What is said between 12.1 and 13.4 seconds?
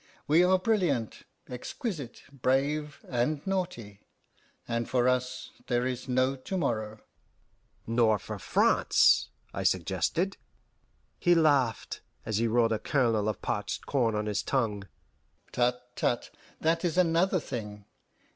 as he rolled a kernel